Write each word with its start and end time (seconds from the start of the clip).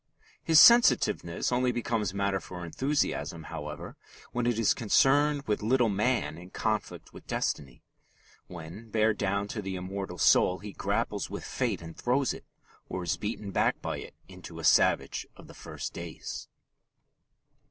His 0.43 0.59
sensitiveness 0.59 1.51
only 1.51 1.71
becomes 1.71 2.11
matter 2.11 2.39
for 2.39 2.65
enthusiasm, 2.65 3.43
however, 3.53 3.95
when 4.31 4.47
it 4.47 4.57
is 4.57 4.73
concerned 4.73 5.43
with 5.43 5.61
little 5.61 5.89
man 5.89 6.39
in 6.39 6.49
conflict 6.49 7.13
with 7.13 7.27
destiny 7.27 7.83
when, 8.47 8.89
bare 8.89 9.13
down 9.13 9.47
to 9.49 9.61
the 9.61 9.75
immortal 9.75 10.17
soul, 10.17 10.57
he 10.57 10.73
grapples 10.73 11.29
with 11.29 11.45
fate 11.45 11.83
and 11.83 11.95
throws 11.95 12.33
it, 12.33 12.45
or 12.89 13.03
is 13.03 13.15
beaten 13.15 13.51
back 13.51 13.79
by 13.79 13.97
it 13.99 14.15
into 14.27 14.57
a 14.57 14.63
savage 14.63 15.27
of 15.37 15.45
the 15.45 15.53
first 15.53 15.93
days. 15.93 16.47